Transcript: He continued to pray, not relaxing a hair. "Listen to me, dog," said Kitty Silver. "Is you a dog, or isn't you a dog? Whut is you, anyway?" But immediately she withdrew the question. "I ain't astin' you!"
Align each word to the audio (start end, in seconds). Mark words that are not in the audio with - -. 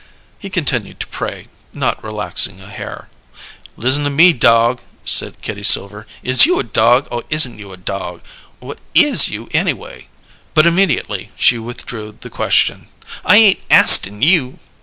He 0.39 0.49
continued 0.49 0.99
to 1.01 1.05
pray, 1.05 1.47
not 1.73 2.03
relaxing 2.03 2.59
a 2.59 2.71
hair. 2.71 3.07
"Listen 3.77 4.03
to 4.05 4.09
me, 4.09 4.33
dog," 4.33 4.81
said 5.05 5.39
Kitty 5.43 5.61
Silver. 5.61 6.07
"Is 6.23 6.43
you 6.47 6.57
a 6.57 6.63
dog, 6.63 7.07
or 7.11 7.23
isn't 7.29 7.59
you 7.59 7.71
a 7.71 7.77
dog? 7.77 8.23
Whut 8.63 8.79
is 8.95 9.29
you, 9.29 9.47
anyway?" 9.51 10.07
But 10.55 10.65
immediately 10.65 11.29
she 11.35 11.59
withdrew 11.59 12.17
the 12.19 12.31
question. 12.31 12.87
"I 13.23 13.35
ain't 13.37 13.59
astin' 13.69 14.23
you!" 14.23 14.57